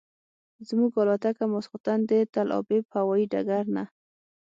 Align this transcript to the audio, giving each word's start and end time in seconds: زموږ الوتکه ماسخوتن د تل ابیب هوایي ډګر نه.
زموږ 0.67 0.91
الوتکه 1.01 1.45
ماسخوتن 1.51 1.99
د 2.09 2.11
تل 2.33 2.47
ابیب 2.59 2.85
هوایي 2.95 3.25
ډګر 3.31 3.65
نه. 3.75 3.83